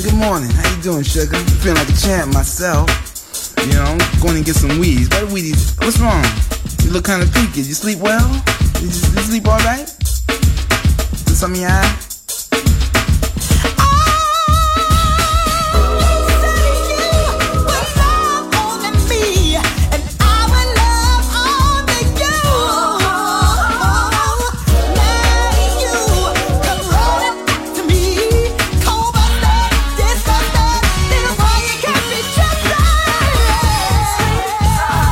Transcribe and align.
Happening? 0.00 0.20
Good 0.20 0.26
morning. 0.26 0.50
How 0.50 0.76
you 0.76 0.82
doing, 0.82 1.02
sugar? 1.02 1.36
Feeling 1.60 1.76
like 1.76 1.88
a 1.88 1.96
champ 1.96 2.32
myself. 2.32 2.88
You 3.66 3.74
know, 3.74 3.84
I'm 3.84 4.20
going 4.20 4.36
to 4.36 4.44
get 4.44 4.54
some 4.54 4.78
weeds. 4.78 5.08
What 5.08 5.28
Wheaties? 5.28 5.78
What's 5.80 5.98
wrong? 5.98 6.24
You 6.84 6.92
look 6.92 7.04
kind 7.04 7.22
of 7.22 7.32
peaked. 7.32 7.56
You 7.56 7.64
sleep 7.74 7.98
well? 7.98 8.28
You, 8.80 8.86
you 8.86 9.22
sleep 9.22 9.46
all 9.46 9.58
right? 9.58 9.82
Is 9.88 11.38
some 11.38 11.52
of 11.52 11.58
your 11.58 11.70
eye? 11.70 12.09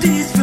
these 0.00 0.37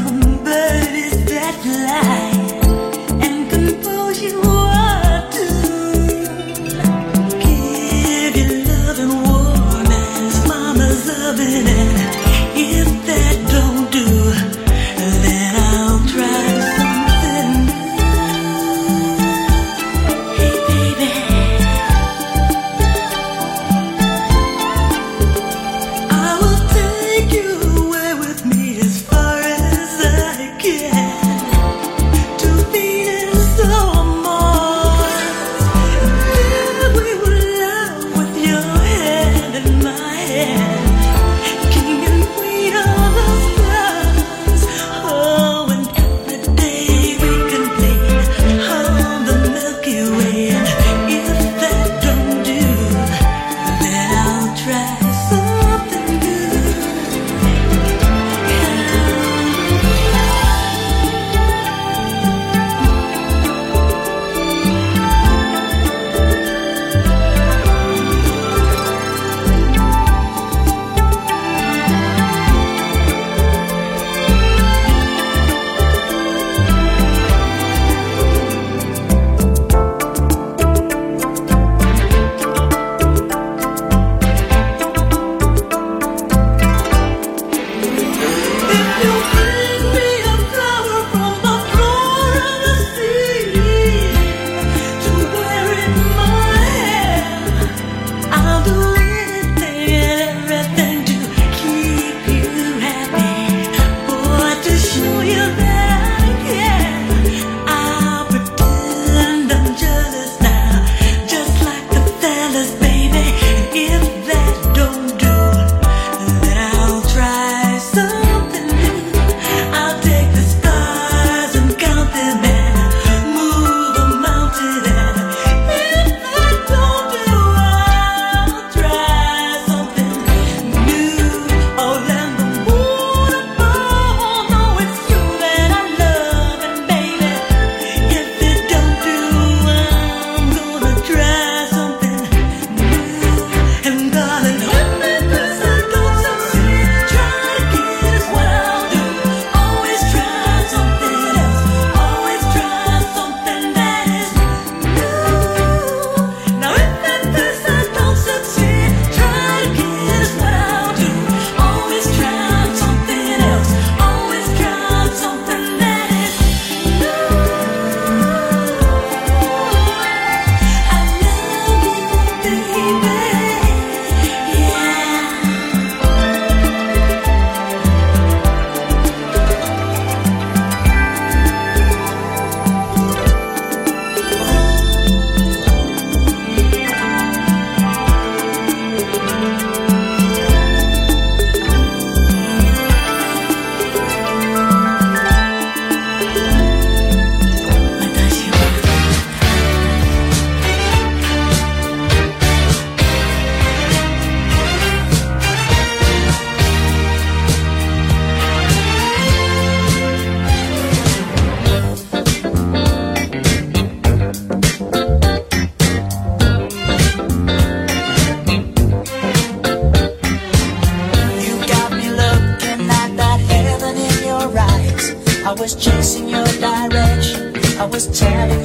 was 227.96 228.20
challenging. 228.20 228.65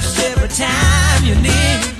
touched 0.00 0.20
every 0.20 0.48
time 0.48 1.24
you 1.24 1.34
need. 1.42 1.97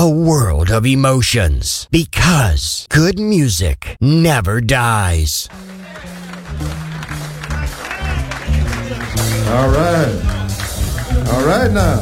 a 0.00 0.08
world 0.08 0.70
of 0.70 0.86
emotions 0.86 1.88
because 1.90 2.86
good 2.88 3.18
music 3.18 3.96
never 4.00 4.60
dies. 4.60 5.48
All 9.50 9.68
right. 9.68 10.14
All 11.32 11.44
right 11.44 11.72
now. 11.72 11.98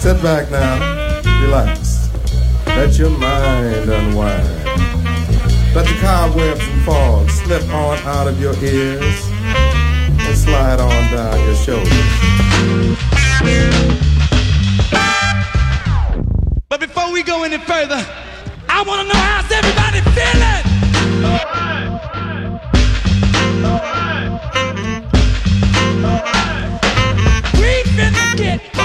Sit 0.00 0.22
back 0.22 0.50
now. 0.50 1.22
Relax. 1.40 2.10
Let 2.66 2.98
your 2.98 3.08
mind 3.08 3.88
unwind. 3.88 4.64
Let 5.74 5.86
the 5.86 5.96
cobwebs 6.02 6.60
and 6.60 6.82
fog 6.82 7.30
slip 7.30 7.66
on 7.72 7.96
out 8.00 8.28
of 8.28 8.38
your 8.38 8.54
ears 8.62 9.26
and 9.26 10.36
slide 10.36 10.78
on 10.78 11.10
down 11.10 11.40
your 11.46 11.54
shoulders. 11.54 12.98
But 16.78 16.88
before 16.94 17.12
we 17.12 17.22
go 17.24 17.42
any 17.42 17.58
further, 17.58 18.06
I 18.68 18.82
want 18.82 19.02
to 19.02 19.08
know 19.08 19.18
how's 19.18 19.50
everybody 19.50 20.00
feeling? 20.14 20.64
All 21.24 21.40
right. 21.50 21.88
All 23.64 23.80
right. 23.82 24.30
All 26.04 26.22
right. 26.22 26.70
We 27.54 27.82
finna 27.96 28.36
get 28.36 28.77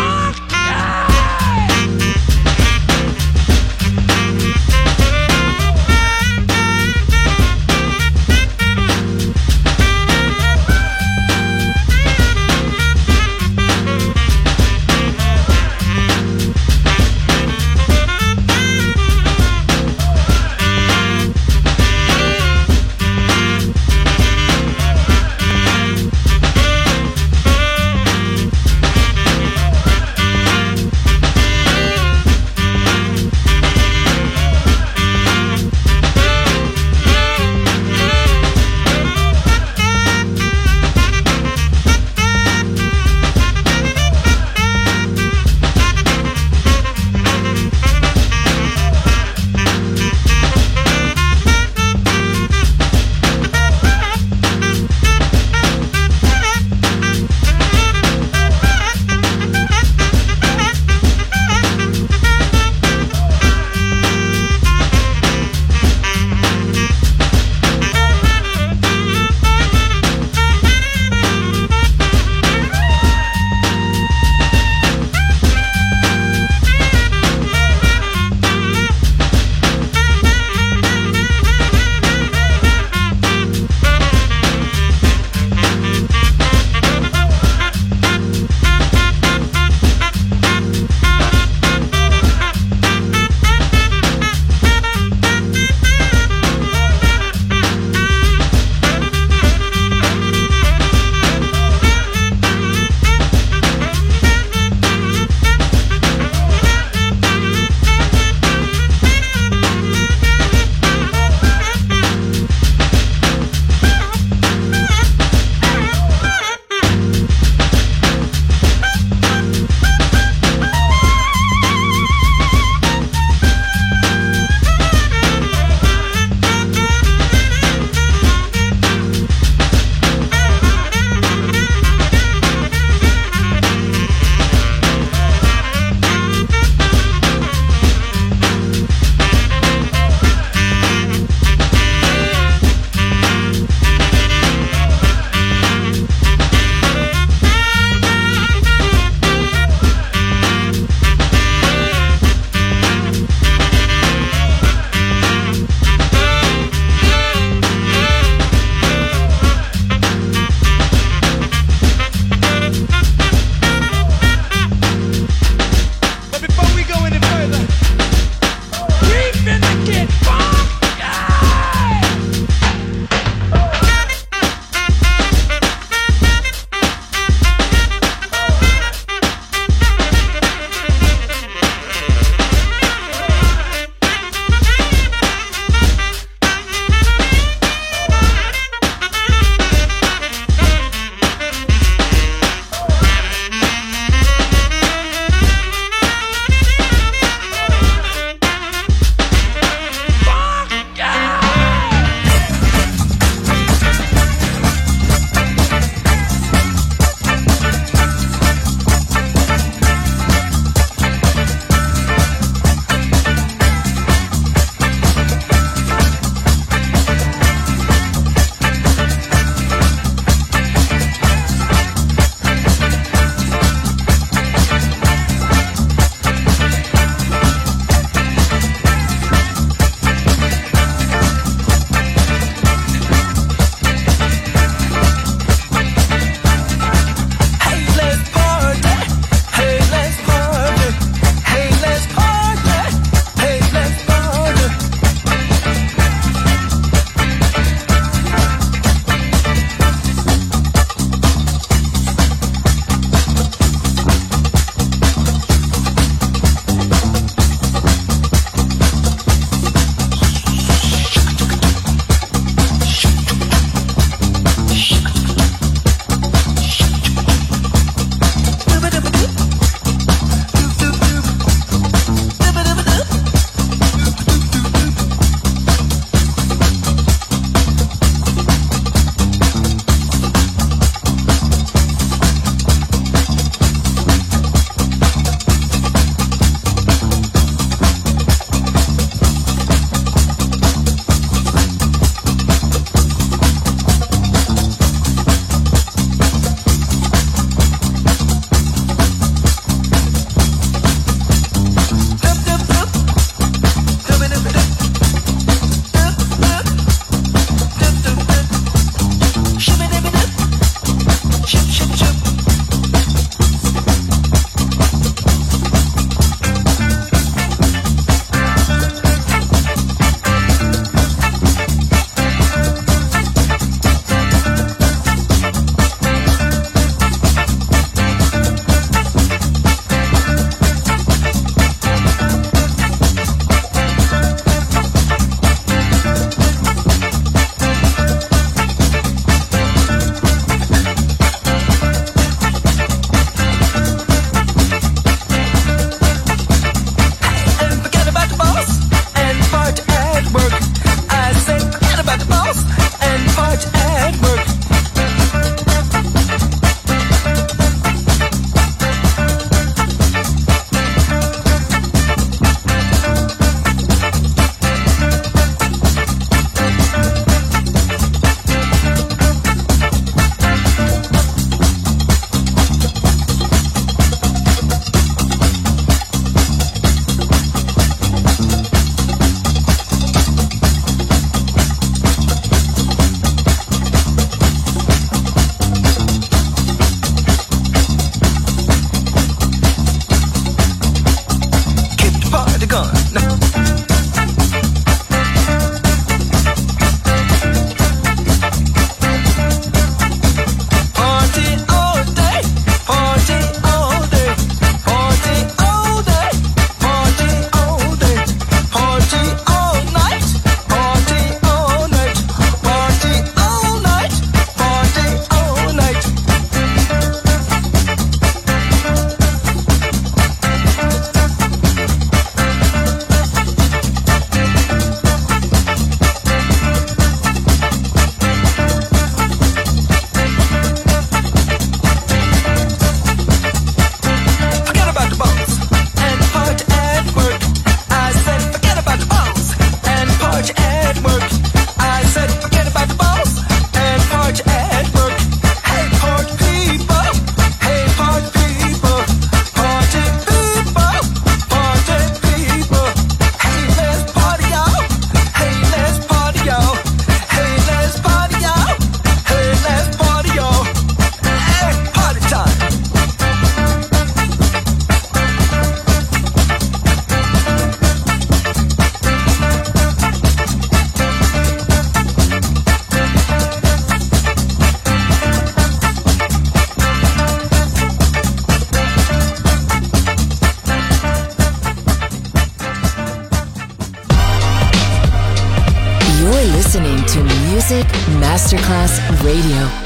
Masterclass 488.44 489.00
Radio. 489.24 489.83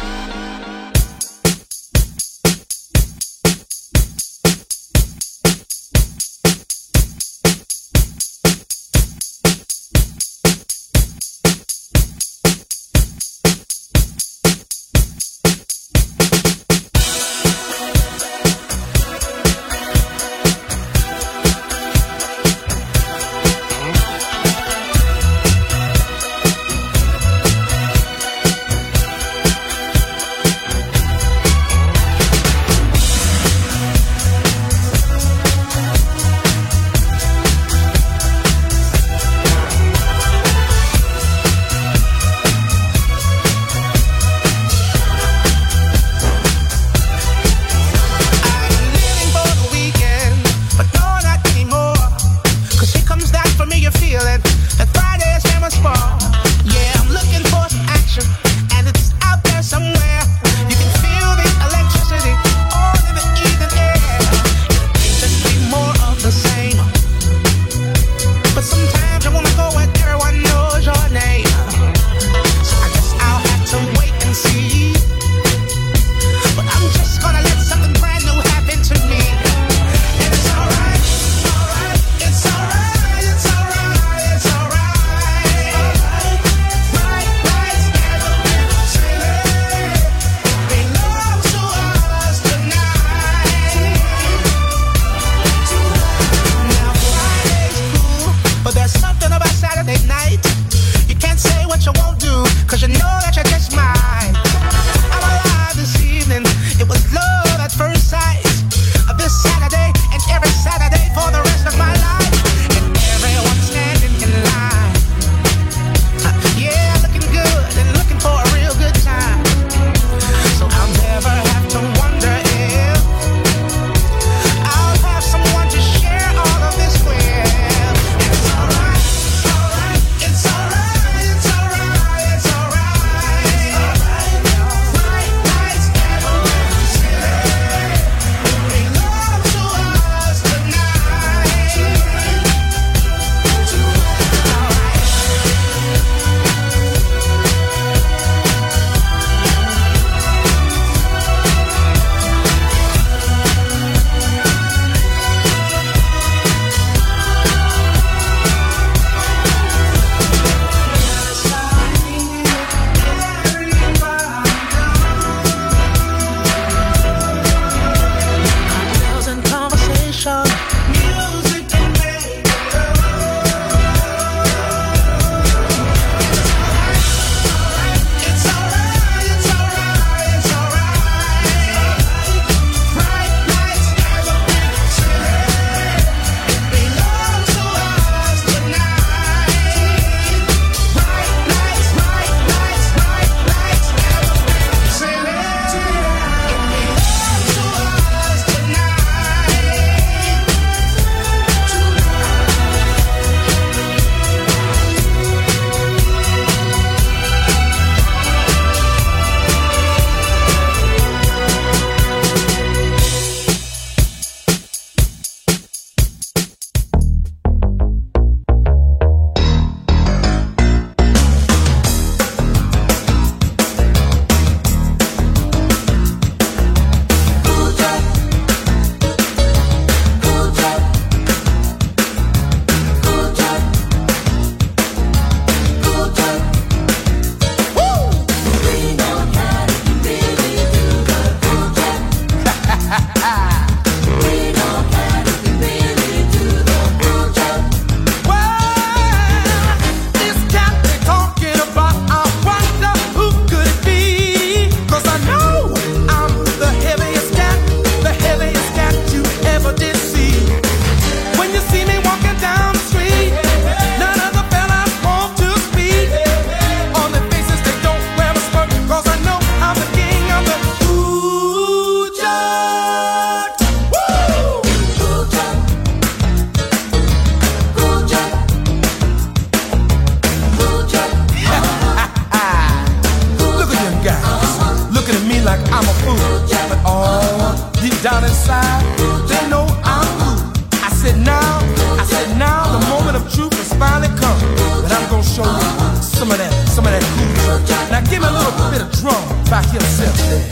down 288.20 288.30
inside. 288.30 288.84
They 289.28 289.50
know 289.50 289.66
I'm 289.84 290.08
rude. 290.22 290.58
I 290.82 290.90
said 290.90 291.18
now, 291.18 291.60
I 292.02 292.06
said 292.06 292.38
now, 292.38 292.80
the 292.80 292.88
moment 292.90 293.18
of 293.18 293.24
truth 293.34 293.54
has 293.54 293.74
finally 293.74 294.10
come. 294.18 294.40
But 294.82 294.92
I'm 294.92 295.10
gonna 295.10 295.24
show 295.24 295.46
you 295.46 296.02
some 296.02 296.32
of 296.32 296.38
that, 296.38 296.52
some 296.70 296.86
of 296.86 296.92
that 296.92 297.04
cool 297.14 297.92
Now 297.92 298.02
give 298.10 298.22
me 298.22 298.28
a 298.28 298.32
little 298.32 298.56
bit 298.72 298.82
of 298.82 298.92
drum 299.00 299.22
back 299.50 299.66
here, 299.70 299.82
there. 300.00 300.46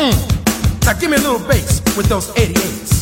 Mm. 0.00 0.86
Now 0.86 0.94
give 0.94 1.10
me 1.10 1.16
a 1.16 1.20
little 1.20 1.46
bass 1.46 1.80
with 1.96 2.08
those 2.08 2.28
88s. 2.34 3.01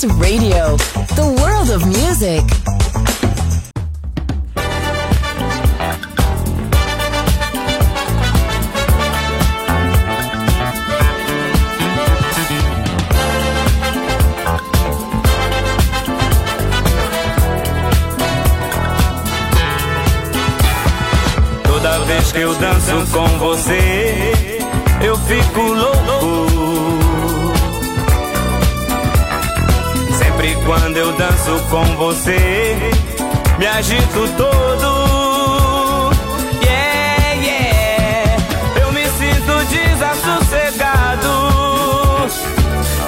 Masterclass 0.00 0.20
Radio, 0.20 0.76
the 1.14 1.26
world 1.40 1.70
of 1.70 1.86
music. 1.86 2.44
Toda 21.64 21.98
vez 22.04 22.32
que 22.32 22.40
eu 22.40 22.54
danço 22.54 23.12
com 23.12 23.26
você, 23.38 24.42
eu 25.02 25.16
fico 25.16 25.60
louco. 25.60 26.49
Quando 30.70 30.96
eu 30.96 31.10
danço 31.14 31.58
com 31.68 31.84
você, 31.96 32.78
me 33.58 33.66
agito 33.66 34.28
todo. 34.36 36.12
Yeah, 36.62 37.32
yeah. 37.42 38.36
Eu 38.80 38.92
me 38.92 39.04
sinto 39.04 39.64
desassossegado. 39.68 41.28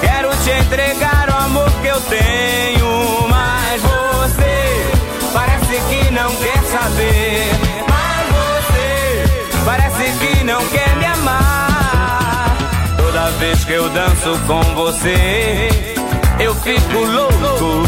Quero 0.01 0.29
te 0.43 0.49
entregar 0.49 1.29
o 1.29 1.43
amor 1.45 1.71
que 1.81 1.87
eu 1.87 2.01
tenho, 2.01 3.29
mas 3.29 3.81
você 3.81 4.91
parece 5.31 5.81
que 5.87 6.11
não 6.11 6.35
quer 6.35 6.61
saber. 6.63 7.45
Mas 7.87 8.27
você 8.35 9.23
parece 9.63 10.11
que 10.17 10.43
não 10.43 10.67
quer 10.67 10.93
me 10.97 11.05
amar. 11.05 12.57
Toda 12.97 13.31
vez 13.39 13.63
que 13.63 13.71
eu 13.71 13.87
danço 13.87 14.37
com 14.47 14.61
você, 14.75 15.92
eu 16.39 16.55
fico 16.55 16.99
louco. 16.99 17.83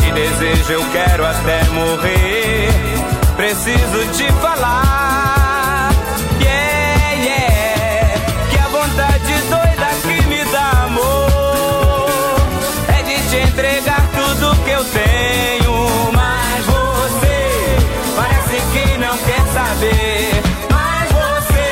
Te 0.00 0.12
desejo, 0.12 0.72
eu 0.72 0.84
quero 0.92 1.26
até 1.26 1.64
morrer. 1.70 2.68
Preciso 3.36 4.06
te 4.12 4.32
falar. 4.34 5.90
Yeah, 6.40 7.12
yeah. 7.14 8.20
Que 8.50 8.58
a 8.58 8.68
vontade 8.68 9.34
doida 9.50 9.88
que 10.02 10.26
me 10.28 10.44
dá 10.44 10.70
amor 10.84 12.06
é 12.98 13.02
de 13.02 13.28
te 13.28 13.36
entregar 13.48 14.02
tudo 14.14 14.56
que 14.64 14.70
eu 14.70 14.84
tenho. 14.84 16.12
Mas 16.12 16.64
você 16.66 17.76
parece 18.16 18.56
que 18.72 18.98
não 18.98 19.16
quer 19.18 19.44
saber. 19.52 20.42
Mas 20.70 21.10
você 21.10 21.66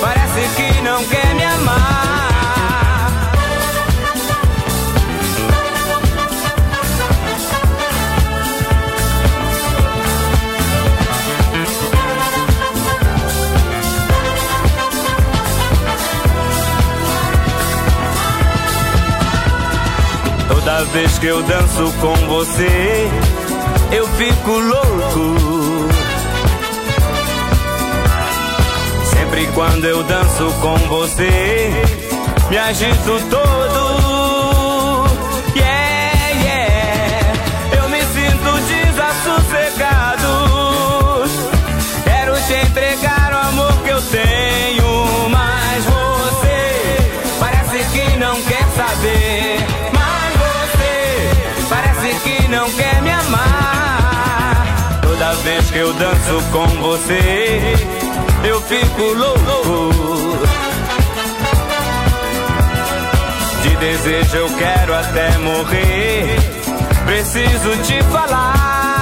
parece 0.00 0.40
que 0.56 0.82
não 0.82 1.04
quer 1.04 1.34
me 1.34 1.41
vez 20.92 21.18
que 21.18 21.26
eu 21.26 21.42
danço 21.42 21.90
com 22.00 22.14
você, 22.26 23.10
eu 23.92 24.06
fico 24.08 24.50
louco. 24.50 25.36
Sempre 29.06 29.46
quando 29.54 29.86
eu 29.86 30.02
danço 30.02 30.52
com 30.60 30.76
você, 30.88 31.70
me 32.50 32.58
agito 32.58 33.18
todo. 33.30 34.02
Yeah. 35.56 35.81
Danço 55.94 56.42
com 56.50 56.66
você, 56.80 57.74
eu 58.44 58.60
fico 58.62 59.02
louco. 59.14 60.38
De 63.62 63.76
desejo 63.76 64.36
eu 64.36 64.48
quero 64.56 64.94
até 64.94 65.38
morrer. 65.38 66.36
Preciso 67.06 67.76
te 67.84 68.02
falar. 68.04 69.01